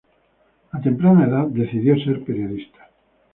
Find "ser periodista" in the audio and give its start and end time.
2.03-2.89